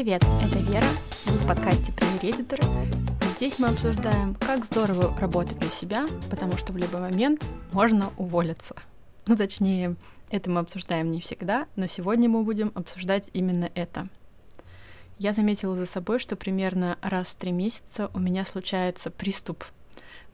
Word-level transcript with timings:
Привет, 0.00 0.24
это 0.42 0.58
Вера, 0.60 0.88
вы 1.26 1.36
в 1.36 1.46
подкасте 1.46 1.92
«Привередиторы». 1.92 2.62
Здесь 3.36 3.58
мы 3.58 3.68
обсуждаем, 3.68 4.34
как 4.34 4.64
здорово 4.64 5.14
работать 5.20 5.60
на 5.60 5.68
себя, 5.68 6.06
потому 6.30 6.56
что 6.56 6.72
в 6.72 6.78
любой 6.78 7.02
момент 7.02 7.44
можно 7.72 8.10
уволиться. 8.16 8.74
Ну, 9.26 9.36
точнее, 9.36 9.96
это 10.30 10.48
мы 10.48 10.60
обсуждаем 10.60 11.12
не 11.12 11.20
всегда, 11.20 11.66
но 11.76 11.86
сегодня 11.86 12.30
мы 12.30 12.42
будем 12.44 12.72
обсуждать 12.74 13.28
именно 13.34 13.70
это. 13.74 14.08
Я 15.18 15.34
заметила 15.34 15.76
за 15.76 15.84
собой, 15.84 16.18
что 16.18 16.34
примерно 16.34 16.96
раз 17.02 17.28
в 17.28 17.36
три 17.36 17.52
месяца 17.52 18.10
у 18.14 18.20
меня 18.20 18.46
случается 18.46 19.10
приступ 19.10 19.66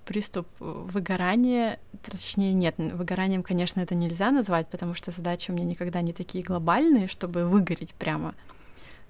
приступ 0.05 0.47
выгорания, 0.61 1.81
точнее 2.09 2.53
нет, 2.53 2.77
выгоранием, 2.79 3.43
конечно, 3.43 3.81
это 3.81 3.97
нельзя 3.97 4.31
назвать, 4.31 4.69
потому 4.69 4.95
что 4.95 5.11
задачи 5.11 5.51
у 5.51 5.55
меня 5.55 5.65
никогда 5.65 6.03
не 6.03 6.13
такие 6.13 6.45
глобальные, 6.45 7.09
чтобы 7.09 7.47
выгореть 7.47 7.95
прямо 7.95 8.37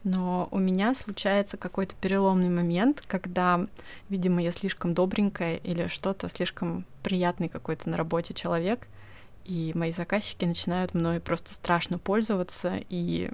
но 0.07 0.47
у 0.53 0.59
меня 0.61 0.95
случается 0.95 1.57
какой-то 1.57 1.97
переломный 2.01 2.49
момент, 2.49 3.03
когда, 3.09 3.67
видимо, 4.09 4.41
я 4.41 4.53
слишком 4.53 4.95
добренькая 4.95 5.57
или 5.57 5.89
что-то 5.89 6.29
слишком 6.29 6.85
приятный 7.03 7.49
какой-то 7.49 7.91
на 7.91 7.97
работе 7.97 8.33
человек, 8.33 8.87
и 9.45 9.73
мои 9.75 9.91
заказчики 9.91 10.45
начинают 10.45 10.95
мной 10.95 11.19
просто 11.19 11.53
страшно 11.55 11.99
пользоваться, 11.99 12.79
и 12.89 13.33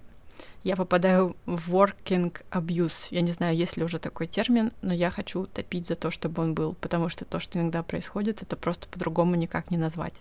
я 0.65 0.77
попадаю 0.77 1.37
в 1.45 1.75
working 1.75 2.35
abuse. 2.51 3.09
Я 3.11 3.21
не 3.21 3.33
знаю, 3.33 3.55
есть 3.55 3.77
ли 3.77 3.85
уже 3.85 3.99
такой 3.99 4.27
термин, 4.27 4.73
но 4.81 4.95
я 4.95 5.11
хочу 5.11 5.45
топить 5.49 5.87
за 5.87 5.95
то, 5.95 6.11
чтобы 6.11 6.43
он 6.43 6.55
был, 6.55 6.75
потому 6.81 7.11
что 7.11 7.27
то, 7.27 7.39
что 7.39 7.59
иногда 7.59 7.83
происходит, 7.83 8.41
это 8.41 8.57
просто 8.57 8.89
по-другому 8.89 9.35
никак 9.35 9.71
не 9.71 9.77
назвать. 9.77 10.15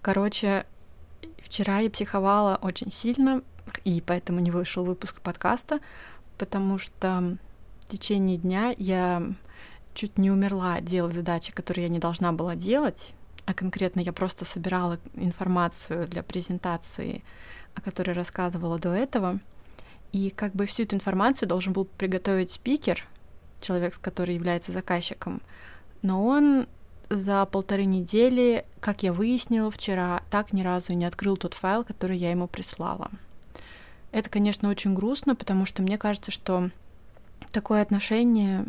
Короче, 0.00 0.64
вчера 1.38 1.80
я 1.80 1.90
психовала 1.90 2.58
очень 2.62 2.90
сильно, 2.90 3.42
и 3.84 4.00
поэтому 4.00 4.40
не 4.40 4.50
вышел 4.50 4.84
выпуск 4.84 5.20
подкаста, 5.20 5.80
потому 6.38 6.78
что 6.78 7.36
в 7.80 7.86
течение 7.88 8.38
дня 8.38 8.74
я 8.78 9.22
чуть 9.94 10.18
не 10.18 10.30
умерла 10.30 10.80
делать 10.80 11.14
задачи, 11.14 11.52
которые 11.52 11.84
я 11.84 11.88
не 11.88 11.98
должна 11.98 12.32
была 12.32 12.56
делать, 12.56 13.14
а 13.44 13.54
конкретно 13.54 14.00
я 14.00 14.12
просто 14.12 14.44
собирала 14.44 14.98
информацию 15.14 16.08
для 16.08 16.22
презентации, 16.22 17.22
о 17.74 17.80
которой 17.80 18.12
рассказывала 18.12 18.78
до 18.78 18.92
этого. 18.92 19.40
И 20.12 20.30
как 20.30 20.52
бы 20.54 20.66
всю 20.66 20.84
эту 20.84 20.96
информацию 20.96 21.48
должен 21.48 21.72
был 21.72 21.84
приготовить 21.84 22.52
спикер, 22.52 23.06
человек, 23.60 23.98
который 24.00 24.34
является 24.34 24.72
заказчиком, 24.72 25.40
но 26.02 26.24
он 26.24 26.66
за 27.10 27.44
полторы 27.46 27.84
недели, 27.84 28.64
как 28.80 29.02
я 29.02 29.12
выяснила 29.12 29.70
вчера, 29.70 30.22
так 30.30 30.52
ни 30.52 30.62
разу 30.62 30.92
не 30.94 31.04
открыл 31.04 31.36
тот 31.36 31.54
файл, 31.54 31.84
который 31.84 32.16
я 32.16 32.30
ему 32.30 32.46
прислала. 32.46 33.10
Это, 34.12 34.28
конечно, 34.28 34.68
очень 34.68 34.94
грустно, 34.94 35.34
потому 35.34 35.66
что 35.66 35.82
мне 35.82 35.98
кажется, 35.98 36.30
что 36.30 36.70
такое 37.50 37.82
отношение, 37.82 38.66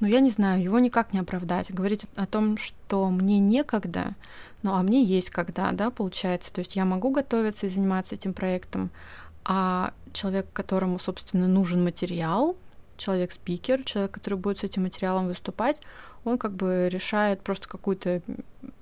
ну, 0.00 0.06
я 0.06 0.20
не 0.20 0.30
знаю, 0.30 0.62
его 0.62 0.78
никак 0.78 1.12
не 1.12 1.18
оправдать. 1.18 1.72
Говорить 1.72 2.06
о 2.16 2.26
том, 2.26 2.56
что 2.56 3.10
мне 3.10 3.38
некогда, 3.38 4.14
ну, 4.62 4.74
а 4.74 4.82
мне 4.82 5.02
есть 5.02 5.30
когда, 5.30 5.72
да, 5.72 5.90
получается. 5.90 6.52
То 6.52 6.60
есть 6.60 6.76
я 6.76 6.84
могу 6.84 7.10
готовиться 7.10 7.66
и 7.66 7.70
заниматься 7.70 8.14
этим 8.14 8.34
проектом, 8.34 8.90
а 9.44 9.92
человек, 10.12 10.46
которому, 10.52 10.98
собственно, 10.98 11.48
нужен 11.48 11.82
материал, 11.82 12.56
человек-спикер, 12.98 13.82
человек, 13.84 14.10
который 14.12 14.38
будет 14.38 14.58
с 14.58 14.64
этим 14.64 14.82
материалом 14.82 15.26
выступать, 15.26 15.78
он 16.24 16.38
как 16.38 16.52
бы 16.52 16.88
решает 16.90 17.42
просто 17.42 17.68
какую-то 17.68 18.22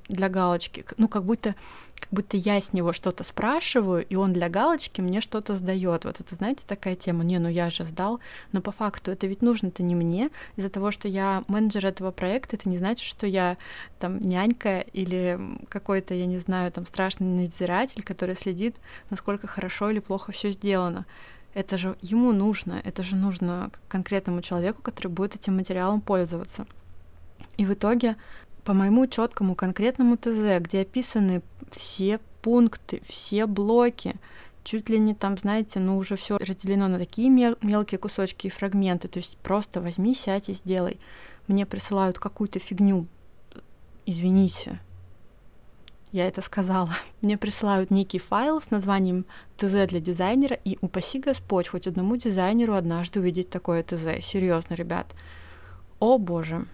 для 0.08 0.28
галочки, 0.30 0.84
ну 0.96 1.06
как 1.06 1.24
будто, 1.24 1.54
как 1.98 2.08
будто 2.10 2.36
я 2.36 2.60
с 2.60 2.72
него 2.72 2.92
что-то 2.92 3.24
спрашиваю, 3.24 4.04
и 4.06 4.16
он 4.16 4.32
для 4.32 4.48
галочки 4.48 5.00
мне 5.00 5.20
что-то 5.20 5.54
сдает. 5.56 6.04
Вот 6.04 6.20
это, 6.20 6.34
знаете, 6.34 6.64
такая 6.66 6.96
тема, 6.96 7.24
не, 7.24 7.38
ну 7.38 7.48
я 7.48 7.68
же 7.68 7.84
сдал, 7.84 8.20
но 8.52 8.62
по 8.62 8.72
факту 8.72 9.10
это 9.10 9.26
ведь 9.26 9.42
нужно-то 9.42 9.82
не 9.82 9.94
мне, 9.94 10.30
из-за 10.56 10.70
того, 10.70 10.90
что 10.90 11.08
я 11.08 11.44
менеджер 11.48 11.84
этого 11.86 12.10
проекта, 12.10 12.56
это 12.56 12.68
не 12.68 12.78
значит, 12.78 13.06
что 13.06 13.26
я 13.26 13.58
там 13.98 14.18
нянька 14.18 14.80
или 14.80 15.38
какой-то, 15.68 16.14
я 16.14 16.26
не 16.26 16.38
знаю, 16.38 16.72
там 16.72 16.86
страшный 16.86 17.26
надзиратель, 17.26 18.02
который 18.02 18.34
следит, 18.34 18.76
насколько 19.10 19.46
хорошо 19.46 19.90
или 19.90 20.00
плохо 20.00 20.32
все 20.32 20.50
сделано. 20.50 21.04
Это 21.52 21.76
же 21.76 21.96
ему 22.00 22.32
нужно, 22.32 22.80
это 22.84 23.02
же 23.02 23.16
нужно 23.16 23.70
конкретному 23.88 24.42
человеку, 24.42 24.80
который 24.80 25.08
будет 25.08 25.34
этим 25.34 25.56
материалом 25.56 26.00
пользоваться. 26.00 26.66
И 27.58 27.66
в 27.66 27.74
итоге 27.74 28.16
по 28.64 28.72
моему 28.72 29.06
четкому 29.06 29.54
конкретному 29.54 30.16
ТЗ, 30.16 30.60
где 30.60 30.80
описаны 30.82 31.42
все 31.70 32.20
пункты, 32.40 33.02
все 33.06 33.46
блоки, 33.46 34.16
чуть 34.62 34.88
ли 34.88 34.98
не 34.98 35.14
там, 35.14 35.36
знаете, 35.36 35.80
ну 35.80 35.96
уже 35.96 36.16
все 36.16 36.36
разделено 36.36 36.88
на 36.88 36.98
такие 36.98 37.30
мел- 37.30 37.56
мелкие 37.62 37.98
кусочки 37.98 38.46
и 38.46 38.50
фрагменты, 38.50 39.08
то 39.08 39.18
есть 39.18 39.38
просто 39.38 39.80
возьми, 39.80 40.14
сядь 40.14 40.50
и 40.50 40.52
сделай. 40.52 41.00
Мне 41.46 41.64
присылают 41.64 42.18
какую-то 42.18 42.58
фигню, 42.58 43.06
извините, 44.04 44.80
я 46.12 46.28
это 46.28 46.42
сказала. 46.42 46.90
Мне 47.22 47.38
присылают 47.38 47.90
некий 47.90 48.18
файл 48.18 48.60
с 48.60 48.70
названием 48.70 49.24
ТЗ 49.56 49.86
для 49.88 50.00
дизайнера, 50.00 50.58
и 50.64 50.78
упаси 50.80 51.18
Господь, 51.18 51.68
хоть 51.68 51.86
одному 51.86 52.16
дизайнеру 52.16 52.74
однажды 52.74 53.20
увидеть 53.20 53.50
такое 53.50 53.82
ТЗ. 53.82 54.24
Серьезно, 54.24 54.74
ребят. 54.74 55.14
О 56.00 56.18
боже. 56.18 56.66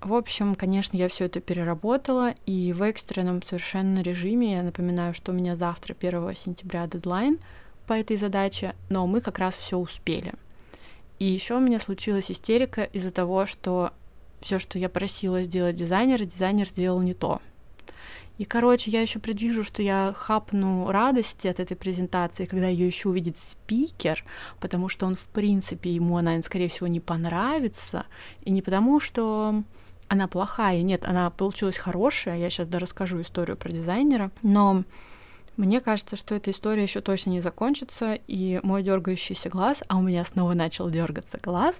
В 0.00 0.14
общем, 0.14 0.54
конечно, 0.54 0.96
я 0.96 1.08
все 1.08 1.24
это 1.24 1.40
переработала, 1.40 2.32
и 2.46 2.72
в 2.72 2.82
экстренном 2.82 3.42
совершенно 3.42 4.00
режиме, 4.00 4.54
я 4.54 4.62
напоминаю, 4.62 5.12
что 5.12 5.32
у 5.32 5.34
меня 5.34 5.56
завтра, 5.56 5.96
1 5.98 6.36
сентября, 6.36 6.86
дедлайн 6.86 7.38
по 7.86 7.94
этой 7.94 8.16
задаче, 8.16 8.76
но 8.90 9.06
мы 9.08 9.20
как 9.20 9.38
раз 9.38 9.56
все 9.56 9.76
успели. 9.76 10.34
И 11.18 11.24
еще 11.24 11.56
у 11.56 11.60
меня 11.60 11.80
случилась 11.80 12.30
истерика 12.30 12.84
из-за 12.84 13.10
того, 13.10 13.44
что 13.46 13.92
все, 14.40 14.60
что 14.60 14.78
я 14.78 14.88
просила 14.88 15.42
сделать 15.42 15.74
дизайнер, 15.74 16.24
дизайнер 16.24 16.68
сделал 16.68 17.00
не 17.00 17.14
то. 17.14 17.40
И, 18.38 18.44
короче, 18.44 18.92
я 18.92 19.02
еще 19.02 19.18
предвижу, 19.18 19.64
что 19.64 19.82
я 19.82 20.14
хапну 20.16 20.92
радости 20.92 21.48
от 21.48 21.58
этой 21.58 21.76
презентации, 21.76 22.44
когда 22.44 22.68
ее 22.68 22.86
еще 22.86 23.08
увидит 23.08 23.36
спикер, 23.36 24.24
потому 24.60 24.88
что 24.88 25.06
он, 25.06 25.16
в 25.16 25.24
принципе, 25.24 25.92
ему 25.92 26.16
она, 26.16 26.40
скорее 26.42 26.68
всего, 26.68 26.86
не 26.86 27.00
понравится, 27.00 28.06
и 28.42 28.52
не 28.52 28.62
потому, 28.62 29.00
что 29.00 29.64
она 30.08 30.26
плохая, 30.26 30.82
нет, 30.82 31.04
она 31.04 31.30
получилась 31.30 31.76
хорошая, 31.76 32.38
я 32.38 32.50
сейчас 32.50 32.68
расскажу 32.70 33.20
историю 33.20 33.56
про 33.56 33.70
дизайнера, 33.70 34.30
но 34.42 34.84
мне 35.56 35.80
кажется, 35.80 36.16
что 36.16 36.34
эта 36.34 36.50
история 36.50 36.82
еще 36.82 37.00
точно 37.00 37.30
не 37.30 37.40
закончится, 37.40 38.14
и 38.26 38.60
мой 38.62 38.82
дергающийся 38.82 39.48
глаз, 39.48 39.82
а 39.88 39.98
у 39.98 40.02
меня 40.02 40.24
снова 40.24 40.54
начал 40.54 40.88
дергаться 40.88 41.38
глаз, 41.42 41.74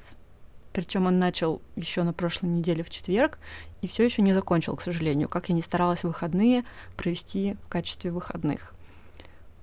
причем 0.72 1.06
он 1.06 1.18
начал 1.18 1.62
еще 1.76 2.02
на 2.02 2.12
прошлой 2.12 2.50
неделе 2.50 2.82
в 2.82 2.90
четверг, 2.90 3.38
и 3.80 3.88
все 3.88 4.04
еще 4.04 4.22
не 4.22 4.34
закончил, 4.34 4.76
к 4.76 4.82
сожалению, 4.82 5.28
как 5.28 5.48
я 5.48 5.54
не 5.54 5.62
старалась 5.62 6.02
выходные 6.02 6.64
провести 6.96 7.56
в 7.64 7.68
качестве 7.68 8.10
выходных. 8.10 8.74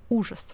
Ужас. 0.10 0.54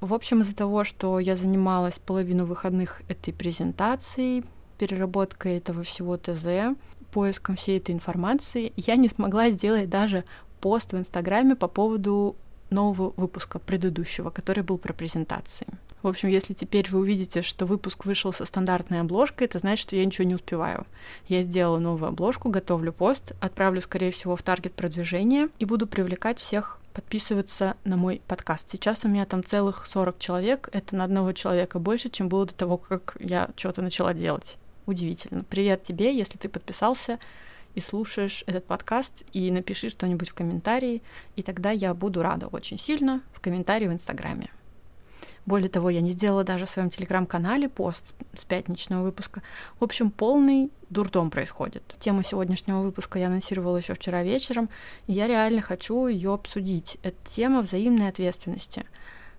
В 0.00 0.12
общем, 0.12 0.42
из-за 0.42 0.54
того, 0.54 0.84
что 0.84 1.18
я 1.18 1.36
занималась 1.36 1.98
половину 1.98 2.44
выходных 2.44 3.02
этой 3.08 3.32
презентацией, 3.32 4.44
переработкой 4.76 5.58
этого 5.58 5.82
всего 5.82 6.16
ТЗ, 6.16 6.76
поиском 7.16 7.56
всей 7.56 7.78
этой 7.78 7.94
информации, 7.94 8.72
я 8.76 8.96
не 8.96 9.08
смогла 9.08 9.50
сделать 9.50 9.88
даже 9.88 10.24
пост 10.60 10.92
в 10.92 10.98
Инстаграме 10.98 11.56
по 11.56 11.68
поводу 11.68 12.36
нового 12.70 13.14
выпуска 13.16 13.58
предыдущего, 13.58 14.30
который 14.30 14.62
был 14.62 14.78
про 14.78 14.92
презентации. 14.92 15.66
В 16.02 16.08
общем, 16.08 16.28
если 16.28 16.52
теперь 16.52 16.88
вы 16.90 17.00
увидите, 17.00 17.42
что 17.42 17.66
выпуск 17.66 18.04
вышел 18.04 18.32
со 18.32 18.44
стандартной 18.44 19.00
обложкой, 19.00 19.46
это 19.46 19.58
значит, 19.58 19.88
что 19.88 19.96
я 19.96 20.04
ничего 20.04 20.26
не 20.26 20.34
успеваю. 20.34 20.86
Я 21.26 21.42
сделала 21.42 21.78
новую 21.78 22.10
обложку, 22.10 22.50
готовлю 22.50 22.92
пост, 22.92 23.32
отправлю, 23.40 23.80
скорее 23.80 24.12
всего, 24.12 24.36
в 24.36 24.42
таргет 24.42 24.74
продвижения 24.74 25.48
и 25.58 25.64
буду 25.64 25.86
привлекать 25.86 26.38
всех 26.38 26.78
подписываться 26.92 27.76
на 27.84 27.96
мой 27.96 28.20
подкаст. 28.26 28.70
Сейчас 28.70 29.04
у 29.04 29.08
меня 29.08 29.26
там 29.26 29.42
целых 29.42 29.86
40 29.86 30.18
человек, 30.18 30.68
это 30.72 30.96
на 30.96 31.04
одного 31.04 31.32
человека 31.32 31.78
больше, 31.78 32.08
чем 32.08 32.28
было 32.28 32.46
до 32.46 32.54
того, 32.54 32.76
как 32.76 33.16
я 33.18 33.48
что-то 33.56 33.82
начала 33.82 34.14
делать 34.14 34.58
удивительно. 34.86 35.44
Привет 35.44 35.82
тебе, 35.82 36.16
если 36.16 36.38
ты 36.38 36.48
подписался 36.48 37.18
и 37.74 37.80
слушаешь 37.80 38.42
этот 38.46 38.64
подкаст, 38.64 39.24
и 39.32 39.50
напиши 39.50 39.90
что-нибудь 39.90 40.30
в 40.30 40.34
комментарии, 40.34 41.02
и 41.34 41.42
тогда 41.42 41.70
я 41.70 41.92
буду 41.92 42.22
рада 42.22 42.46
очень 42.46 42.78
сильно 42.78 43.20
в 43.32 43.40
комментарии 43.40 43.86
в 43.86 43.92
Инстаграме. 43.92 44.50
Более 45.44 45.68
того, 45.68 45.90
я 45.90 46.00
не 46.00 46.10
сделала 46.10 46.42
даже 46.42 46.66
в 46.66 46.70
своем 46.70 46.90
телеграм-канале 46.90 47.68
пост 47.68 48.14
с 48.36 48.44
пятничного 48.44 49.04
выпуска. 49.04 49.42
В 49.78 49.84
общем, 49.84 50.10
полный 50.10 50.72
дурдом 50.90 51.30
происходит. 51.30 51.82
Тему 52.00 52.24
сегодняшнего 52.24 52.80
выпуска 52.80 53.20
я 53.20 53.28
анонсировала 53.28 53.76
еще 53.76 53.94
вчера 53.94 54.24
вечером, 54.24 54.68
и 55.06 55.12
я 55.12 55.28
реально 55.28 55.62
хочу 55.62 56.08
ее 56.08 56.34
обсудить. 56.34 56.98
Это 57.04 57.16
тема 57.24 57.62
взаимной 57.62 58.08
ответственности. 58.08 58.86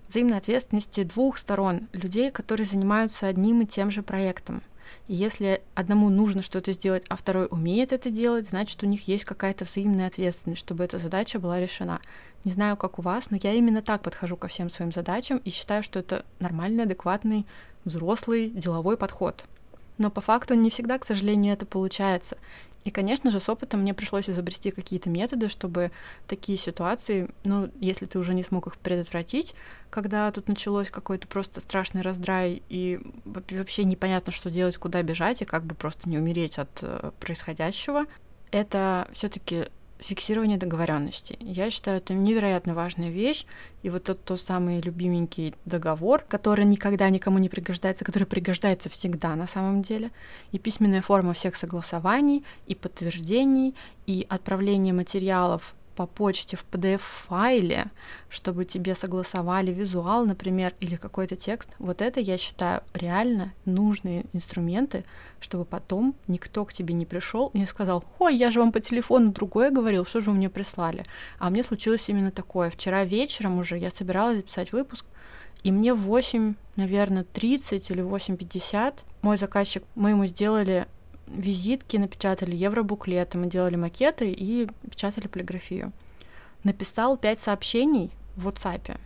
Взаимной 0.07 0.37
ответственности 0.37 1.03
двух 1.03 1.37
сторон, 1.37 1.89
людей, 1.91 2.31
которые 2.31 2.65
занимаются 2.65 3.27
одним 3.27 3.61
и 3.61 3.65
тем 3.65 3.91
же 3.91 4.01
проектом– 4.01 4.61
если 5.07 5.61
одному 5.75 6.09
нужно 6.09 6.41
что-то 6.41 6.73
сделать, 6.73 7.03
а 7.09 7.15
второй 7.15 7.47
умеет 7.49 7.93
это 7.93 8.09
делать, 8.09 8.49
значит, 8.49 8.81
у 8.83 8.85
них 8.85 9.07
есть 9.07 9.25
какая-то 9.25 9.65
взаимная 9.65 10.07
ответственность, 10.07 10.61
чтобы 10.61 10.83
эта 10.83 10.99
задача 10.99 11.39
была 11.39 11.59
решена. 11.59 12.01
Не 12.43 12.51
знаю, 12.51 12.77
как 12.77 12.99
у 12.99 13.01
вас, 13.01 13.29
но 13.29 13.37
я 13.41 13.53
именно 13.53 13.81
так 13.81 14.01
подхожу 14.01 14.37
ко 14.37 14.47
всем 14.47 14.69
своим 14.69 14.91
задачам 14.91 15.37
и 15.37 15.49
считаю, 15.49 15.83
что 15.83 15.99
это 15.99 16.25
нормальный, 16.39 16.83
адекватный, 16.83 17.45
взрослый, 17.83 18.49
деловой 18.49 18.97
подход. 18.97 19.45
Но 19.97 20.11
по 20.11 20.21
факту 20.21 20.53
не 20.53 20.69
всегда, 20.69 20.99
к 20.99 21.05
сожалению, 21.05 21.53
это 21.53 21.65
получается. 21.65 22.37
И, 22.87 22.89
конечно 22.89 23.31
же, 23.31 23.41
с 23.41 23.49
опытом 23.49 23.81
мне 23.81 23.93
пришлось 23.93 24.29
изобрести 24.29 24.71
какие-то 24.71 25.09
методы, 25.09 25.49
чтобы 25.49 25.91
такие 26.25 26.57
ситуации, 26.57 27.27
ну, 27.43 27.69
если 27.81 28.05
ты 28.05 28.17
уже 28.17 28.33
не 28.33 28.43
смог 28.43 28.67
их 28.67 28.77
предотвратить, 28.77 29.55
когда 29.89 30.31
тут 30.31 30.47
началось 30.47 30.89
какой-то 30.89 31.27
просто 31.27 31.59
страшный 31.59 32.01
раздрай, 32.01 32.63
и 32.69 33.01
вообще 33.25 33.83
непонятно, 33.83 34.31
что 34.31 34.49
делать, 34.49 34.77
куда 34.77 35.03
бежать, 35.03 35.41
и 35.41 35.45
как 35.45 35.65
бы 35.65 35.75
просто 35.75 36.07
не 36.07 36.17
умереть 36.17 36.59
от 36.59 36.69
э, 36.81 37.11
происходящего, 37.19 38.05
это 38.51 39.09
все-таки 39.11 39.65
фиксирование 39.99 40.57
договоренностей. 40.57 41.37
Я 41.39 41.69
считаю, 41.69 41.97
это 41.97 42.13
невероятно 42.13 42.73
важная 42.73 43.09
вещь. 43.09 43.45
И 43.83 43.89
вот 43.89 44.03
тот, 44.03 44.23
тот 44.23 44.39
самый 44.39 44.81
любименький 44.81 45.55
договор, 45.65 46.23
который 46.27 46.65
никогда 46.65 47.09
никому 47.09 47.37
не 47.37 47.49
пригождается, 47.49 48.05
который 48.05 48.25
пригождается 48.25 48.89
всегда 48.89 49.35
на 49.35 49.47
самом 49.47 49.81
деле. 49.81 50.11
И 50.51 50.59
письменная 50.59 51.01
форма 51.01 51.33
всех 51.33 51.55
согласований, 51.55 52.43
и 52.67 52.75
подтверждений, 52.75 53.75
и 54.05 54.25
отправление 54.29 54.93
материалов 54.93 55.73
по 55.97 56.05
почте 56.05 56.55
в 56.57 56.65
PDF-файле, 56.71 57.87
чтобы 58.29 58.65
тебе 58.65 58.93
согласовали 58.93 59.71
визуал, 59.71 60.27
например, 60.27 60.75
или 60.79 60.95
какой-то 60.95 61.35
текст, 61.35 61.71
вот 61.79 62.03
это, 62.03 62.19
я 62.19 62.37
считаю, 62.37 62.81
реально 62.93 63.51
нужные 63.65 64.25
инструменты, 64.31 65.05
чтобы 65.39 65.65
потом 65.65 66.13
никто 66.27 66.65
к 66.65 66.73
тебе 66.73 66.93
не 66.93 67.07
пришел 67.07 67.49
и 67.53 67.57
не 67.57 67.65
сказал, 67.65 68.03
ой, 68.19 68.35
я 68.35 68.51
же 68.51 68.59
вам 68.59 68.71
по 68.71 68.79
телефону 68.79 69.31
другое 69.31 69.71
говорил, 69.71 70.05
что 70.05 70.21
же 70.21 70.29
вы 70.29 70.37
мне 70.37 70.51
прислали? 70.51 71.03
А 71.39 71.49
мне 71.49 71.63
случилось 71.63 72.07
именно 72.09 72.29
такое. 72.29 72.69
Вчера 72.69 73.03
вечером 73.03 73.57
уже 73.57 73.79
я 73.79 73.89
собиралась 73.89 74.37
записать 74.37 74.71
выпуск, 74.71 75.03
и 75.63 75.71
мне 75.71 75.95
в 75.95 76.01
8, 76.01 76.53
наверное, 76.75 77.23
30 77.23 77.89
или 77.89 78.03
8.50 78.03 78.93
мой 79.23 79.37
заказчик, 79.37 79.83
мы 79.95 80.11
ему 80.11 80.27
сделали 80.27 80.85
визитки 81.27 81.97
напечатали, 81.97 82.55
евробуклеты, 82.55 83.37
мы 83.37 83.47
делали 83.47 83.75
макеты 83.75 84.31
и 84.31 84.67
печатали 84.89 85.27
полиграфию. 85.27 85.91
Написал 86.63 87.17
пять 87.17 87.39
сообщений 87.39 88.11
в 88.35 88.47
WhatsApp. 88.47 88.97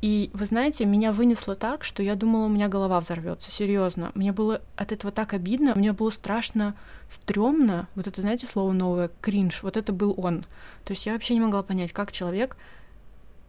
И 0.00 0.30
вы 0.32 0.46
знаете, 0.46 0.84
меня 0.84 1.12
вынесло 1.12 1.56
так, 1.56 1.82
что 1.82 2.04
я 2.04 2.14
думала, 2.14 2.46
у 2.46 2.48
меня 2.48 2.68
голова 2.68 3.00
взорвется. 3.00 3.50
Серьезно. 3.50 4.12
Мне 4.14 4.32
было 4.32 4.62
от 4.76 4.92
этого 4.92 5.12
так 5.12 5.34
обидно, 5.34 5.72
мне 5.74 5.92
было 5.92 6.10
страшно, 6.10 6.76
стрёмно. 7.08 7.88
Вот 7.96 8.06
это, 8.06 8.20
знаете, 8.20 8.46
слово 8.46 8.72
новое, 8.72 9.10
кринж. 9.20 9.62
Вот 9.62 9.76
это 9.76 9.92
был 9.92 10.14
он. 10.16 10.44
То 10.84 10.92
есть 10.92 11.06
я 11.06 11.14
вообще 11.14 11.34
не 11.34 11.40
могла 11.40 11.64
понять, 11.64 11.92
как 11.92 12.12
человек 12.12 12.56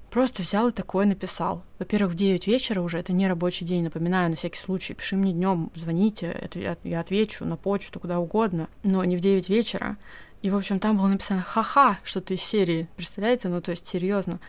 Просто 0.09 0.41
взял 0.41 0.69
и 0.69 0.71
такое 0.71 1.06
написал. 1.06 1.63
Во-первых, 1.77 2.13
в 2.13 2.15
9 2.15 2.47
вечера 2.47 2.81
уже, 2.81 2.97
это 2.97 3.13
не 3.13 3.27
рабочий 3.27 3.65
день, 3.65 3.83
напоминаю, 3.83 4.29
на 4.31 4.35
всякий 4.35 4.59
случай, 4.59 4.94
пиши 4.94 5.15
мне 5.15 5.33
днем, 5.33 5.71
звоните, 5.75 6.50
я 6.83 7.00
отвечу 7.00 7.45
на 7.45 7.57
почту, 7.57 8.00
куда 8.00 8.19
угодно, 8.19 8.69
но 8.83 9.03
не 9.03 9.17
в 9.17 9.21
9 9.21 9.50
вечера. 9.50 9.97
И, 10.41 10.50
в 10.50 10.56
общем, 10.56 10.79
там 10.79 10.97
было 10.97 11.07
написано 11.07 11.41
«ха-ха», 11.41 12.00
что-то 12.03 12.33
из 12.33 12.41
серии, 12.41 12.88
представляете? 12.95 13.50
Ну, 13.50 13.61
то 13.61 13.71
есть, 13.71 13.88
серьезно. 13.88 14.39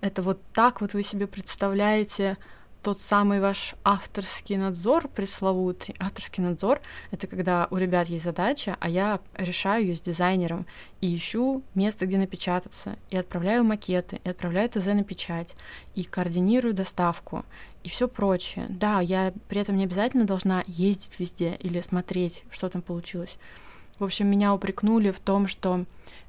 Это 0.00 0.22
вот 0.22 0.40
так 0.52 0.80
вот 0.80 0.94
вы 0.94 1.02
себе 1.02 1.26
представляете 1.26 2.36
тот 2.84 3.00
самый 3.00 3.40
ваш 3.40 3.74
авторский 3.82 4.56
надзор 4.56 5.08
пресловутый. 5.08 5.96
Авторский 5.98 6.42
надзор— 6.42 6.82
это 7.10 7.26
когда 7.26 7.66
у 7.70 7.78
ребят 7.78 8.08
есть 8.08 8.24
задача, 8.24 8.76
а 8.78 8.90
я 8.90 9.20
решаю 9.36 9.86
ее 9.86 9.96
с 9.96 10.02
дизайнером 10.02 10.66
и 11.00 11.16
ищу 11.16 11.62
место, 11.74 12.04
где 12.04 12.18
напечататься, 12.18 12.98
и 13.08 13.16
отправляю 13.16 13.64
макеты, 13.64 14.20
и 14.22 14.28
отправляю 14.28 14.68
ТЗ 14.68 14.86
на 14.88 15.02
печать, 15.02 15.56
и 15.94 16.04
координирую 16.04 16.74
доставку, 16.74 17.46
и 17.84 17.88
все 17.88 18.06
прочее. 18.06 18.66
Да, 18.68 19.00
я 19.00 19.32
при 19.48 19.62
этом 19.62 19.78
не 19.78 19.84
обязательно 19.84 20.26
должна 20.26 20.62
ездить 20.66 21.18
везде 21.18 21.56
или 21.60 21.80
смотреть, 21.80 22.44
что 22.50 22.68
там 22.68 22.82
получилось. 22.82 23.38
В 23.98 24.04
общем, 24.04 24.26
меня 24.26 24.52
упрекнули 24.52 25.10
в 25.10 25.20
том, 25.20 25.48
что 25.48 25.86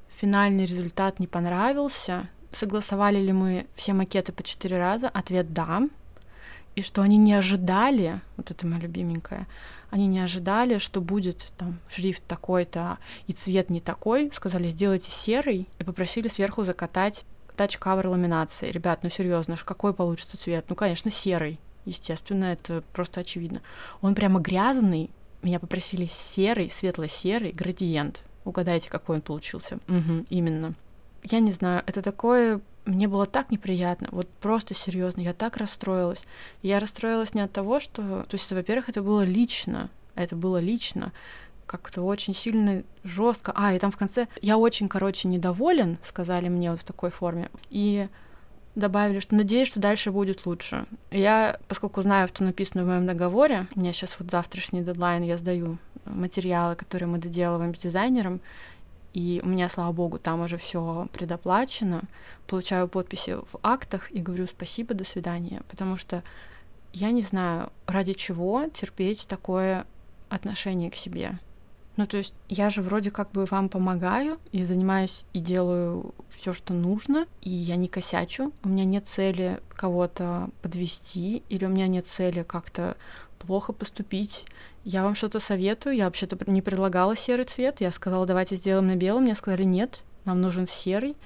финальный 0.08 0.64
результат 0.64 1.20
не 1.20 1.26
понравился. 1.26 2.30
Согласовали 2.50 3.18
ли 3.18 3.32
мы 3.32 3.66
все 3.74 3.92
макеты 3.92 4.32
по 4.32 4.42
четыре 4.42 4.78
раза? 4.78 5.10
Ответ— 5.10 5.52
да 5.52 5.82
и 6.76 6.82
что 6.82 7.02
они 7.02 7.16
не 7.16 7.32
ожидали, 7.32 8.20
вот 8.36 8.50
это 8.50 8.66
моя 8.66 8.82
любименькая, 8.82 9.48
они 9.90 10.06
не 10.06 10.20
ожидали, 10.20 10.78
что 10.78 11.00
будет 11.00 11.52
там 11.56 11.78
шрифт 11.88 12.22
такой-то 12.26 12.98
и 13.26 13.32
цвет 13.32 13.70
не 13.70 13.80
такой, 13.80 14.30
сказали, 14.32 14.68
сделайте 14.68 15.10
серый, 15.10 15.68
и 15.78 15.84
попросили 15.84 16.28
сверху 16.28 16.64
закатать 16.64 17.24
тач-кавер 17.56 18.08
ламинации. 18.08 18.70
Ребят, 18.70 19.02
ну 19.02 19.10
серьезно, 19.10 19.56
какой 19.56 19.94
получится 19.94 20.36
цвет? 20.36 20.66
Ну, 20.68 20.76
конечно, 20.76 21.10
серый. 21.10 21.58
Естественно, 21.86 22.44
это 22.44 22.82
просто 22.92 23.20
очевидно. 23.20 23.62
Он 24.02 24.14
прямо 24.14 24.40
грязный. 24.40 25.10
Меня 25.42 25.58
попросили 25.60 26.06
серый, 26.12 26.70
светло-серый 26.70 27.52
градиент. 27.52 28.22
Угадайте, 28.44 28.90
какой 28.90 29.16
он 29.16 29.22
получился. 29.22 29.78
Угу, 29.88 30.26
именно. 30.28 30.74
Я 31.22 31.40
не 31.40 31.52
знаю, 31.52 31.82
это 31.86 32.02
такое 32.02 32.60
мне 32.86 33.08
было 33.08 33.26
так 33.26 33.50
неприятно, 33.50 34.08
вот 34.12 34.28
просто 34.40 34.74
серьезно, 34.74 35.20
я 35.20 35.34
так 35.34 35.56
расстроилась. 35.56 36.22
Я 36.62 36.78
расстроилась 36.78 37.34
не 37.34 37.40
от 37.40 37.52
того, 37.52 37.80
что, 37.80 38.02
то 38.02 38.34
есть, 38.34 38.50
во-первых, 38.52 38.88
это 38.88 39.02
было 39.02 39.22
лично, 39.22 39.90
это 40.14 40.36
было 40.36 40.58
лично, 40.58 41.12
как-то 41.66 42.02
очень 42.02 42.34
сильно 42.34 42.84
жестко. 43.04 43.52
А, 43.54 43.74
и 43.74 43.78
там 43.78 43.90
в 43.90 43.96
конце 43.96 44.28
я 44.40 44.56
очень, 44.56 44.88
короче, 44.88 45.28
недоволен, 45.28 45.98
сказали 46.04 46.48
мне 46.48 46.70
вот 46.70 46.80
в 46.80 46.84
такой 46.84 47.10
форме. 47.10 47.50
И 47.70 48.08
добавили, 48.76 49.20
что 49.20 49.34
надеюсь, 49.34 49.68
что 49.68 49.80
дальше 49.80 50.12
будет 50.12 50.46
лучше. 50.46 50.86
Я, 51.10 51.58
поскольку 51.66 52.02
знаю, 52.02 52.28
что 52.28 52.44
написано 52.44 52.84
в 52.84 52.86
моем 52.86 53.06
договоре, 53.06 53.66
у 53.74 53.80
меня 53.80 53.92
сейчас 53.92 54.16
вот 54.18 54.30
завтрашний 54.30 54.82
дедлайн, 54.82 55.24
я 55.24 55.36
сдаю 55.38 55.78
материалы, 56.04 56.76
которые 56.76 57.08
мы 57.08 57.18
доделываем 57.18 57.74
с 57.74 57.78
дизайнером, 57.78 58.40
и 59.16 59.40
у 59.42 59.48
меня, 59.48 59.70
слава 59.70 59.92
богу, 59.92 60.18
там 60.18 60.42
уже 60.42 60.58
все 60.58 61.08
предоплачено, 61.10 62.02
получаю 62.46 62.86
подписи 62.86 63.36
в 63.36 63.58
актах 63.62 64.12
и 64.12 64.20
говорю 64.20 64.46
спасибо, 64.46 64.92
до 64.92 65.04
свидания, 65.04 65.62
потому 65.70 65.96
что 65.96 66.22
я 66.92 67.10
не 67.12 67.22
знаю, 67.22 67.72
ради 67.86 68.12
чего 68.12 68.66
терпеть 68.68 69.26
такое 69.26 69.86
отношение 70.28 70.90
к 70.90 70.96
себе. 70.96 71.38
Ну, 71.96 72.06
то 72.06 72.18
есть 72.18 72.34
я 72.50 72.68
же 72.68 72.82
вроде 72.82 73.10
как 73.10 73.32
бы 73.32 73.46
вам 73.46 73.70
помогаю 73.70 74.38
и 74.52 74.64
занимаюсь 74.64 75.24
и 75.32 75.40
делаю 75.40 76.14
все, 76.28 76.52
что 76.52 76.74
нужно, 76.74 77.26
и 77.40 77.48
я 77.48 77.76
не 77.76 77.88
косячу. 77.88 78.52
У 78.64 78.68
меня 78.68 78.84
нет 78.84 79.06
цели 79.06 79.60
кого-то 79.70 80.50
подвести, 80.60 81.42
или 81.48 81.64
у 81.64 81.70
меня 81.70 81.86
нет 81.86 82.06
цели 82.06 82.42
как-то 82.42 82.98
плохо 83.46 83.72
поступить. 83.72 84.44
Я 84.84 85.02
вам 85.02 85.14
что-то 85.14 85.40
советую. 85.40 85.96
Я 85.96 86.04
вообще-то 86.04 86.38
не 86.50 86.62
предлагала 86.62 87.16
серый 87.16 87.44
цвет. 87.44 87.80
Я 87.80 87.90
сказала, 87.90 88.26
давайте 88.26 88.56
сделаем 88.56 88.86
на 88.86 88.96
белом. 88.96 89.22
Мне 89.22 89.34
сказали, 89.34 89.64
нет, 89.64 90.02
нам 90.24 90.40
нужен 90.40 90.66
серый. 90.66 91.16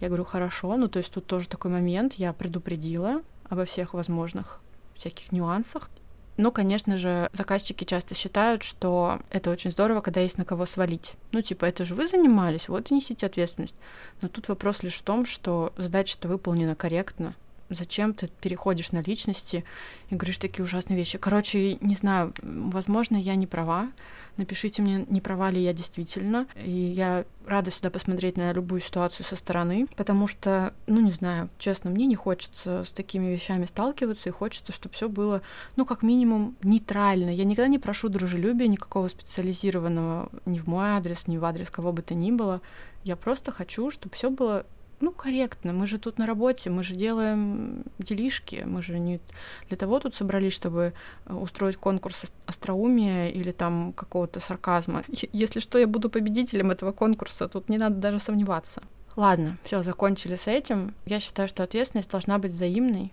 Я 0.00 0.08
говорю, 0.08 0.24
хорошо. 0.24 0.76
Ну, 0.76 0.88
то 0.88 0.98
есть 0.98 1.12
тут 1.12 1.26
тоже 1.26 1.48
такой 1.48 1.70
момент. 1.70 2.14
Я 2.14 2.32
предупредила 2.32 3.22
обо 3.48 3.64
всех 3.64 3.94
возможных 3.94 4.60
всяких 4.94 5.32
нюансах. 5.32 5.90
Но, 6.36 6.50
конечно 6.50 6.98
же, 6.98 7.30
заказчики 7.32 7.84
часто 7.84 8.14
считают, 8.14 8.62
что 8.62 9.20
это 9.30 9.50
очень 9.50 9.70
здорово, 9.70 10.02
когда 10.02 10.20
есть 10.20 10.36
на 10.36 10.44
кого 10.44 10.66
свалить. 10.66 11.14
Ну, 11.32 11.40
типа, 11.40 11.64
это 11.64 11.84
же 11.84 11.94
вы 11.94 12.06
занимались, 12.06 12.68
вот 12.68 12.90
и 12.90 12.94
несите 12.94 13.24
ответственность. 13.24 13.74
Но 14.20 14.28
тут 14.28 14.48
вопрос 14.48 14.82
лишь 14.82 14.96
в 14.96 15.02
том, 15.02 15.24
что 15.24 15.72
задача-то 15.78 16.28
выполнена 16.28 16.74
корректно. 16.74 17.34
Зачем 17.68 18.14
ты 18.14 18.28
переходишь 18.40 18.92
на 18.92 19.02
личности 19.02 19.64
и 20.10 20.14
говоришь 20.14 20.38
такие 20.38 20.64
ужасные 20.64 20.96
вещи? 20.96 21.18
Короче, 21.18 21.76
не 21.80 21.94
знаю, 21.96 22.32
возможно, 22.42 23.16
я 23.16 23.34
не 23.34 23.46
права. 23.46 23.90
Напишите 24.36 24.82
мне, 24.82 25.04
не 25.08 25.20
права 25.20 25.50
ли 25.50 25.62
я 25.62 25.72
действительно. 25.72 26.46
И 26.62 26.70
я 26.70 27.24
рада 27.46 27.70
всегда 27.70 27.90
посмотреть 27.90 28.36
на 28.36 28.52
любую 28.52 28.80
ситуацию 28.80 29.26
со 29.26 29.34
стороны, 29.34 29.86
потому 29.96 30.26
что, 30.26 30.74
ну, 30.86 31.00
не 31.00 31.10
знаю, 31.10 31.48
честно, 31.58 31.90
мне 31.90 32.06
не 32.06 32.14
хочется 32.14 32.84
с 32.84 32.90
такими 32.90 33.32
вещами 33.32 33.64
сталкиваться, 33.64 34.28
и 34.28 34.32
хочется, 34.32 34.72
чтобы 34.72 34.94
все 34.94 35.08
было, 35.08 35.42
ну, 35.76 35.84
как 35.84 36.02
минимум, 36.02 36.56
нейтрально. 36.62 37.30
Я 37.30 37.44
никогда 37.44 37.68
не 37.68 37.78
прошу 37.78 38.08
дружелюбия 38.08 38.68
никакого 38.68 39.08
специализированного 39.08 40.30
ни 40.44 40.58
в 40.58 40.66
мой 40.66 40.86
адрес, 40.90 41.26
ни 41.26 41.38
в 41.38 41.44
адрес 41.44 41.70
кого 41.70 41.92
бы 41.92 42.02
то 42.02 42.14
ни 42.14 42.30
было. 42.30 42.60
Я 43.04 43.16
просто 43.16 43.52
хочу, 43.52 43.90
чтобы 43.90 44.14
все 44.14 44.30
было 44.30 44.66
ну, 45.00 45.12
корректно. 45.12 45.72
Мы 45.72 45.86
же 45.86 45.98
тут 45.98 46.18
на 46.18 46.26
работе, 46.26 46.70
мы 46.70 46.82
же 46.82 46.94
делаем 46.94 47.84
делишки, 47.98 48.64
мы 48.66 48.82
же 48.82 48.98
не 48.98 49.20
для 49.68 49.76
того 49.76 50.00
тут 50.00 50.14
собрались, 50.14 50.54
чтобы 50.54 50.94
э, 51.26 51.34
устроить 51.34 51.76
конкурс 51.76 52.24
остроумия 52.46 53.28
или 53.28 53.52
там 53.52 53.92
какого-то 53.92 54.40
сарказма. 54.40 55.04
Если 55.32 55.60
что, 55.60 55.78
я 55.78 55.86
буду 55.86 56.08
победителем 56.08 56.70
этого 56.70 56.92
конкурса, 56.92 57.48
тут 57.48 57.68
не 57.68 57.78
надо 57.78 57.96
даже 57.96 58.18
сомневаться. 58.18 58.82
Ладно, 59.16 59.58
все, 59.64 59.82
закончили 59.82 60.36
с 60.36 60.46
этим. 60.46 60.94
Я 61.06 61.20
считаю, 61.20 61.48
что 61.48 61.62
ответственность 61.62 62.10
должна 62.10 62.38
быть 62.38 62.52
взаимной, 62.52 63.12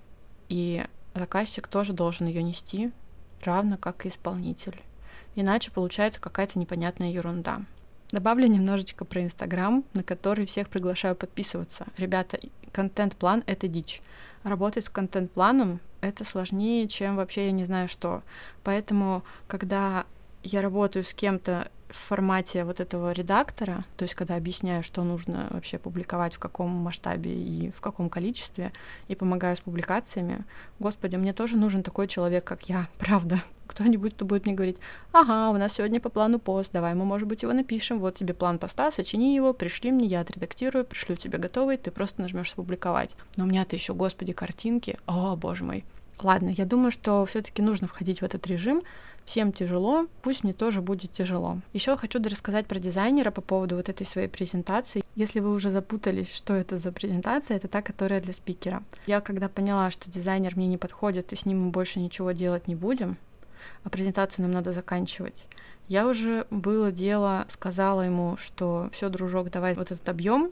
и 0.49 0.85
заказчик 1.15 1.67
тоже 1.67 1.93
должен 1.93 2.27
ее 2.27 2.43
нести, 2.43 2.91
равно 3.41 3.77
как 3.77 4.05
и 4.05 4.09
исполнитель. 4.09 4.81
иначе 5.35 5.71
получается 5.71 6.21
какая-то 6.21 6.59
непонятная 6.59 7.11
ерунда. 7.11 7.61
Добавлю 8.13 8.45
немножечко 8.45 9.05
про 9.05 9.23
Инстаграм, 9.23 9.83
на 9.95 10.03
который 10.03 10.45
всех 10.45 10.69
приглашаю 10.69 11.15
подписываться. 11.15 11.87
Ребята, 11.97 12.37
контент-план— 12.71 13.43
это 13.47 13.67
дичь. 13.67 14.03
Работать 14.43 14.85
с 14.85 14.89
контент-планом— 14.89 15.79
это 16.01 16.23
сложнее, 16.23 16.87
чем 16.87 17.15
вообще 17.15 17.47
я 17.47 17.51
не 17.51 17.65
знаю 17.65 17.87
что. 17.87 18.21
Поэтому, 18.63 19.23
когда 19.47 20.05
я 20.43 20.61
работаю 20.61 21.03
с 21.03 21.15
кем-то 21.15 21.71
в 21.93 22.07
формате 22.07 22.65
вот 22.65 22.79
этого 22.79 23.11
редактора, 23.11 23.85
то 23.97 24.03
есть 24.03 24.15
когда 24.15 24.35
объясняю, 24.35 24.81
что 24.81 25.03
нужно 25.03 25.47
вообще 25.51 25.77
публиковать, 25.77 26.33
в 26.33 26.39
каком 26.39 26.71
масштабе 26.71 27.31
и 27.31 27.71
в 27.71 27.81
каком 27.81 28.09
количестве, 28.09 28.73
и 29.07 29.15
помогаю 29.15 29.55
с 29.55 29.59
публикациями, 29.59 30.43
господи, 30.79 31.17
мне 31.17 31.33
тоже 31.33 31.55
нужен 31.55 31.83
такой 31.83 32.07
человек, 32.07 32.43
как 32.43 32.63
я, 32.63 32.87
правда. 32.97 33.37
Кто-нибудь, 33.67 34.15
кто 34.15 34.25
будет 34.25 34.45
мне 34.45 34.55
говорить, 34.55 34.77
ага, 35.13 35.49
у 35.49 35.57
нас 35.57 35.73
сегодня 35.73 35.99
по 35.99 36.09
плану 36.09 36.37
пост, 36.37 36.71
давай 36.73 36.95
мы, 36.95 37.05
может 37.05 37.27
быть, 37.27 37.43
его 37.43 37.53
напишем, 37.53 37.99
вот 37.99 38.15
тебе 38.15 38.33
план 38.33 38.59
поста, 38.59 38.91
сочини 38.91 39.33
его, 39.35 39.53
пришли 39.53 39.91
мне, 39.91 40.05
я 40.05 40.19
отредактирую, 40.19 40.85
пришлю 40.85 41.15
тебе 41.15 41.37
готовый, 41.37 41.77
ты 41.77 41.89
просто 41.89 42.21
нажмешь 42.21 42.51
опубликовать. 42.53 43.15
Но 43.37 43.45
у 43.45 43.47
меня-то 43.47 43.75
еще, 43.75 43.93
господи, 43.93 44.33
картинки, 44.33 44.97
о, 45.05 45.35
боже 45.35 45.63
мой. 45.63 45.85
Ладно, 46.23 46.49
я 46.49 46.65
думаю, 46.65 46.91
что 46.91 47.25
все-таки 47.25 47.61
нужно 47.61 47.87
входить 47.87 48.21
в 48.21 48.23
этот 48.23 48.47
режим, 48.47 48.81
всем 49.25 49.51
тяжело, 49.51 50.07
пусть 50.21 50.43
мне 50.43 50.53
тоже 50.53 50.81
будет 50.81 51.11
тяжело. 51.11 51.59
Еще 51.73 51.95
хочу 51.97 52.21
рассказать 52.23 52.65
про 52.65 52.79
дизайнера 52.79 53.29
по 53.29 53.41
поводу 53.41 53.75
вот 53.75 53.89
этой 53.89 54.07
своей 54.07 54.29
презентации. 54.29 55.03
Если 55.15 55.41
вы 55.41 55.53
уже 55.53 55.69
запутались, 55.69 56.33
что 56.33 56.53
это 56.53 56.77
за 56.77 56.93
презентация, 56.93 57.57
это 57.57 57.67
та, 57.67 57.81
которая 57.81 58.21
для 58.21 58.33
спикера. 58.33 58.83
Я 59.05 59.19
когда 59.19 59.49
поняла, 59.49 59.91
что 59.91 60.09
дизайнер 60.09 60.55
мне 60.55 60.67
не 60.67 60.77
подходит, 60.77 61.33
и 61.33 61.35
с 61.35 61.45
ним 61.45 61.65
мы 61.65 61.69
больше 61.71 61.99
ничего 61.99 62.31
делать 62.31 62.67
не 62.67 62.75
будем, 62.75 63.17
а 63.83 63.89
презентацию 63.89 64.43
нам 64.43 64.53
надо 64.53 64.71
заканчивать. 64.71 65.47
Я 65.89 66.07
уже 66.07 66.47
было 66.49 66.93
дело, 66.93 67.45
сказала 67.49 68.01
ему, 68.01 68.37
что 68.37 68.89
все, 68.93 69.09
дружок, 69.09 69.51
давай 69.51 69.73
вот 69.73 69.91
этот 69.91 70.07
объем, 70.07 70.51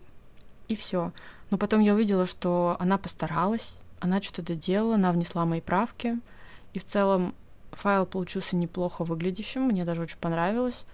и 0.68 0.76
все. 0.76 1.14
Но 1.50 1.58
потом 1.58 1.80
я 1.80 1.94
увидела, 1.94 2.26
что 2.26 2.76
она 2.80 2.98
постаралась, 2.98 3.78
она 4.02 4.22
что-то 4.22 4.42
доделала, 4.42 4.96
она 4.96 5.14
внесла 5.14 5.46
мои 5.46 5.62
правки, 5.62 6.20
и 6.74 6.80
в 6.80 6.86
целом 6.86 7.34
Файл 7.72 8.06
получился 8.06 8.56
неплохо 8.58 9.06
выглядящим, 9.06 9.64
мне 9.64 9.86
даже 9.86 10.02
очень 10.02 10.18
понравилось. 10.18 10.86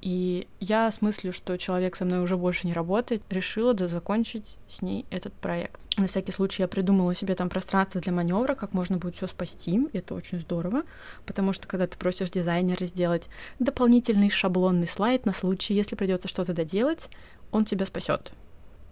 И 0.00 0.48
я 0.58 0.90
с 0.90 1.00
мыслью, 1.00 1.32
что 1.32 1.56
человек 1.56 1.94
со 1.94 2.04
мной 2.04 2.22
уже 2.22 2.36
больше 2.36 2.66
не 2.66 2.72
работает, 2.72 3.22
решила 3.30 3.76
закончить 3.76 4.56
с 4.68 4.82
ней 4.82 5.06
этот 5.10 5.32
проект. 5.32 5.80
На 5.96 6.08
всякий 6.08 6.32
случай 6.32 6.62
я 6.62 6.68
придумала 6.68 7.14
себе 7.14 7.36
там 7.36 7.48
пространство 7.48 8.00
для 8.00 8.12
маневра, 8.12 8.56
как 8.56 8.72
можно 8.72 8.96
будет 8.96 9.14
все 9.14 9.28
спасти. 9.28 9.86
Это 9.92 10.14
очень 10.14 10.40
здорово, 10.40 10.82
потому 11.24 11.52
что 11.52 11.68
когда 11.68 11.86
ты 11.86 11.96
просишь 11.96 12.30
дизайнера 12.30 12.84
сделать 12.86 13.28
дополнительный 13.60 14.30
шаблонный 14.30 14.88
слайд 14.88 15.24
на 15.24 15.32
случай, 15.32 15.74
если 15.74 15.94
придется 15.94 16.28
что-то 16.28 16.52
доделать, 16.52 17.08
он 17.52 17.64
тебя 17.64 17.86
спасет. 17.86 18.32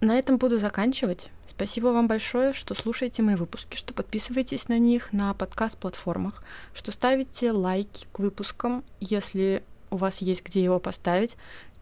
На 0.00 0.18
этом 0.18 0.38
буду 0.38 0.58
заканчивать. 0.58 1.28
Спасибо 1.46 1.88
вам 1.88 2.08
большое, 2.08 2.54
что 2.54 2.74
слушаете 2.74 3.22
мои 3.22 3.34
выпуски, 3.34 3.76
что 3.76 3.92
подписываетесь 3.92 4.68
на 4.68 4.78
них 4.78 5.12
на 5.12 5.34
подкаст-платформах, 5.34 6.42
что 6.72 6.90
ставите 6.90 7.52
лайки 7.52 8.06
к 8.10 8.18
выпускам, 8.18 8.82
если 9.00 9.62
у 9.90 9.96
вас 9.96 10.22
есть 10.22 10.42
где 10.42 10.64
его 10.64 10.78
поставить, 10.78 11.36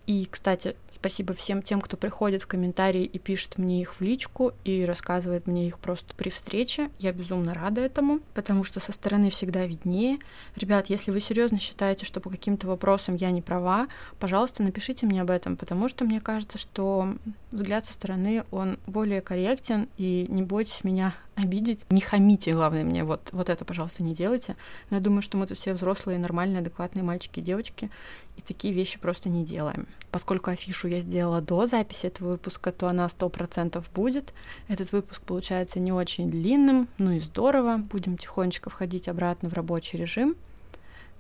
и, 0.09 0.25
кстати, 0.25 0.75
спасибо 0.91 1.35
всем 1.35 1.61
тем, 1.61 1.83
кто 1.83 1.99
приходит 1.99 2.43
в 2.43 2.47
комментарии 2.47 3.05
и 3.05 3.19
пишет 3.19 3.59
мне 3.59 3.83
их 3.83 3.97
в 3.97 4.01
личку 4.01 4.53
и 4.65 4.87
рассказывает 4.87 5.47
мне 5.47 5.69
их 5.69 5.79
просто 5.79 6.15
при 6.17 6.31
встрече. 6.31 6.91
Я 6.99 7.13
безумно 7.13 7.53
рада 7.53 7.83
этому, 7.83 8.21
потому 8.33 8.65
что 8.65 8.81
со 8.81 8.91
стороны 8.91 9.29
всегда 9.29 9.67
виднее. 9.67 10.19
Ребят, 10.57 10.87
если 10.89 11.11
вы 11.11 11.21
серьезно 11.21 11.59
считаете, 11.59 12.07
что 12.07 12.21
по 12.21 12.31
каким-то 12.31 12.67
вопросам 12.67 13.17
я 13.17 13.31
не 13.31 13.43
права, 13.43 13.87
пожалуйста, 14.19 14.63
напишите 14.63 15.05
мне 15.05 15.21
об 15.21 15.29
этом, 15.29 15.59
потому 15.59 15.91
что 15.91 16.07
мне 16.07 16.23
кажется, 16.23 16.57
что 16.57 17.15
взгляд 17.53 17.85
со 17.85 17.93
стороны, 17.93 18.45
он 18.51 18.79
более 18.87 19.21
корректен, 19.21 19.91
и 19.99 20.25
не 20.31 20.43
бойтесь 20.43 20.85
меня 20.85 21.15
обидеть. 21.39 21.85
Не 21.91 22.01
хамите, 22.01 22.53
главное, 22.53 22.85
мне 22.85 23.05
вот, 23.05 23.29
вот 23.33 23.49
это, 23.49 23.65
пожалуйста, 23.65 24.03
не 24.03 24.15
делайте. 24.15 24.57
Но 24.91 24.97
я 24.97 25.03
думаю, 25.03 25.23
что 25.23 25.37
мы 25.37 25.47
тут 25.47 25.59
все 25.59 25.73
взрослые, 25.73 26.19
нормальные, 26.19 26.61
адекватные 26.61 27.03
мальчики 27.03 27.41
и 27.41 27.43
девочки, 27.43 27.91
и 28.37 28.41
такие 28.41 28.75
вещи 28.75 28.99
просто 28.99 29.29
не 29.29 29.45
делаем. 29.45 29.87
Поскольку 30.11 30.51
афишу 30.51 30.89
я 30.89 31.01
сделала 31.01 31.41
до 31.41 31.67
записи 31.67 32.07
этого 32.07 32.33
выпуска, 32.33 32.73
то 32.73 32.89
она 32.89 33.09
сто 33.09 33.29
процентов 33.29 33.91
будет. 33.95 34.33
Этот 34.69 34.93
выпуск 34.93 35.23
получается 35.23 35.81
не 35.81 35.93
очень 35.93 36.31
длинным, 36.31 36.89
ну 36.99 37.13
и 37.13 37.21
здорово. 37.21 37.79
Будем 37.79 38.19
тихонечко 38.19 38.71
входить 38.71 39.09
обратно 39.09 39.49
в 39.49 39.55
рабочий 39.55 39.99
режим. 39.99 40.37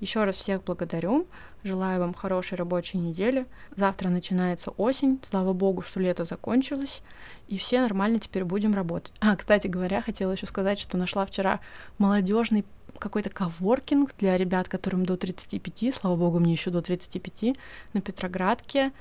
Еще 0.01 0.25
раз 0.25 0.37
всех 0.37 0.63
благодарю. 0.63 1.27
Желаю 1.65 2.01
вам 2.01 2.15
хорошей 2.15 2.57
рабочей 2.57 2.99
недели. 2.99 3.47
Завтра 3.77 4.09
начинается 4.09 4.71
осень. 4.73 5.21
Слава 5.29 5.53
богу, 5.53 5.83
что 5.83 6.01
лето 6.01 6.25
закончилось. 6.25 7.03
И 7.49 7.59
все 7.59 7.81
нормально 7.81 8.21
теперь 8.21 8.45
будем 8.45 8.75
работать. 8.75 9.13
А, 9.21 9.35
кстати 9.37 9.67
говоря, 9.67 10.01
хотела 10.01 10.33
еще 10.33 10.47
сказать, 10.47 10.79
что 10.79 10.97
нашла 10.97 11.27
вчера 11.27 11.61
молодежный 11.99 12.65
какой-то 12.99 13.31
коворкинг 13.31 14.15
для 14.19 14.37
ребят, 14.37 14.69
которым 14.69 15.07
до 15.07 15.17
35, 15.17 15.95
слава 15.95 16.17
богу, 16.17 16.39
мне 16.39 16.53
еще 16.53 16.71
до 16.71 16.83
35, 16.83 17.57
на 17.93 18.01
Петроградке. 18.01 18.93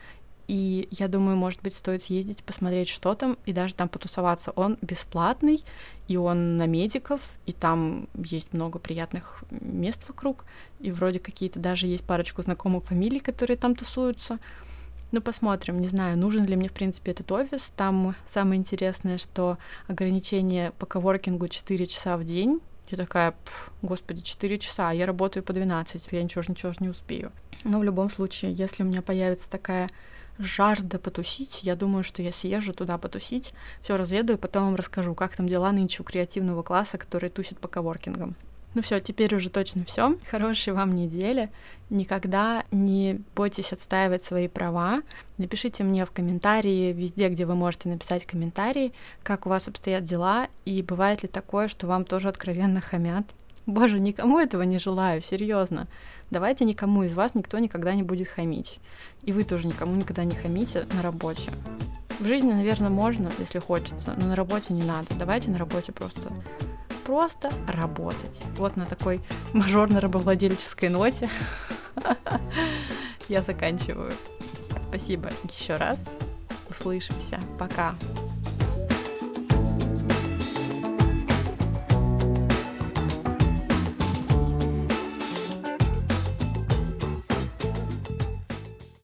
И 0.48 0.88
я 0.92 1.10
думаю, 1.10 1.36
может 1.36 1.62
быть, 1.62 1.76
стоит 1.76 2.04
съездить, 2.04 2.44
посмотреть, 2.44 2.88
что 2.88 3.16
там, 3.16 3.38
и 3.46 3.52
даже 3.52 3.74
там 3.74 3.90
потусоваться. 3.90 4.52
Он 4.52 4.78
бесплатный, 4.82 5.64
и 6.08 6.16
он 6.16 6.56
на 6.56 6.66
медиков, 6.68 7.22
и 7.46 7.52
там 7.52 8.08
есть 8.16 8.54
много 8.54 8.80
приятных 8.80 9.44
мест 9.52 10.04
вокруг, 10.08 10.46
и 10.80 10.92
вроде 10.92 11.20
какие-то 11.20 11.60
даже 11.60 11.88
есть 11.88 12.06
парочку 12.06 12.42
знакомых 12.42 12.86
фамилий, 12.86 13.20
которые 13.20 13.58
там 13.58 13.76
тусуются. 13.76 14.40
Ну, 15.12 15.22
посмотрим, 15.22 15.80
не 15.80 15.88
знаю, 15.88 16.18
нужен 16.18 16.46
ли 16.46 16.56
мне, 16.56 16.70
в 16.70 16.74
принципе, 16.74 17.12
этот 17.12 17.32
офис. 17.32 17.72
Там 17.76 18.16
самое 18.32 18.60
интересное, 18.60 19.18
что 19.18 19.58
ограничение 19.88 20.72
по 20.72 20.86
коворкингу 20.86 21.48
4 21.48 21.88
часа 21.88 22.18
в 22.18 22.26
день. 22.26 22.62
Я 22.90 22.98
такая, 22.98 23.34
господи, 23.82 24.22
4 24.22 24.60
часа, 24.60 24.90
а 24.90 24.94
я 24.94 25.06
работаю 25.06 25.44
по 25.44 25.54
12, 25.54 26.08
я 26.12 26.24
ничего, 26.24 26.44
ничего 26.48 26.72
не 26.80 26.90
успею. 26.90 27.32
Но 27.64 27.80
в 27.80 27.84
любом 27.84 28.10
случае, 28.10 28.54
если 28.54 28.84
у 28.84 28.86
меня 28.86 29.02
появится 29.02 29.50
такая 29.50 29.90
жажда 30.40 31.00
потусить. 31.00 31.60
Я 31.64 31.76
думаю, 31.76 32.04
что 32.04 32.22
я 32.22 32.32
съезжу 32.32 32.74
туда 32.74 32.98
потусить, 32.98 33.54
все 33.82 33.98
разведаю, 33.98 34.38
потом 34.38 34.66
вам 34.66 34.76
расскажу, 34.76 35.16
как 35.16 35.36
там 35.36 35.48
дела 35.48 35.72
нынче 35.72 36.02
у 36.02 36.06
креативного 36.06 36.64
класса, 36.64 36.98
который 36.98 37.30
тусит 37.30 37.60
по 37.60 37.68
коворкингам. 37.68 38.36
Ну 38.74 38.84
все, 38.84 39.00
теперь 39.00 39.34
уже 39.34 39.50
точно 39.50 39.86
все. 39.86 40.18
Хорошей 40.30 40.74
вам 40.74 40.96
недели. 40.96 41.50
Никогда 41.90 42.64
не 42.70 43.22
бойтесь 43.36 43.74
отстаивать 43.74 44.24
свои 44.24 44.48
права. 44.48 45.02
Напишите 45.38 45.84
мне 45.84 46.06
в 46.06 46.12
комментарии, 46.12 46.94
везде, 46.94 47.30
где 47.30 47.46
вы 47.46 47.56
можете 47.56 47.90
написать 47.90 48.26
комментарий, 48.26 48.94
как 49.24 49.46
у 49.46 49.50
вас 49.50 49.68
обстоят 49.68 50.04
дела, 50.04 50.48
и 50.66 50.84
бывает 50.84 51.24
ли 51.24 51.30
такое, 51.30 51.70
что 51.70 51.88
вам 51.88 52.06
тоже 52.06 52.30
откровенно 52.30 52.82
хамят. 52.82 53.26
Боже, 53.66 54.00
никому 54.00 54.38
этого 54.38 54.62
не 54.62 54.80
желаю, 54.80 55.22
серьезно. 55.22 55.88
Давайте 56.30 56.66
никому 56.66 57.04
из 57.04 57.14
вас 57.14 57.36
никто 57.36 57.60
никогда 57.60 57.94
не 57.96 58.04
будет 58.04 58.28
хамить. 58.28 58.80
И 59.24 59.32
вы 59.32 59.44
тоже 59.44 59.68
никому 59.68 59.96
никогда 59.96 60.24
не 60.24 60.36
хамите 60.36 60.86
на 60.94 61.02
работе. 61.02 61.52
В 62.20 62.26
жизни, 62.26 62.52
наверное, 62.52 62.90
можно, 62.90 63.32
если 63.40 63.60
хочется, 63.60 64.16
но 64.18 64.28
на 64.28 64.36
работе 64.36 64.74
не 64.74 64.84
надо. 64.84 65.14
Давайте 65.16 65.52
на 65.52 65.58
работе 65.58 65.92
просто 65.92 66.32
просто 67.08 67.54
работать. 67.68 68.42
Вот 68.58 68.76
на 68.76 68.86
такой 68.86 69.22
мажорно-рабовладельческой 69.54 70.90
ноте 70.90 71.30
я 73.30 73.42
заканчиваю. 73.42 74.12
Спасибо 74.90 75.30
еще 75.46 75.78
раз. 75.78 76.04
Услышимся. 76.70 77.40
Пока. 77.58 77.96